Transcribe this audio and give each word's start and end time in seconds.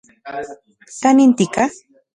¿Kanin 1.01 1.31
tika? 1.37 1.63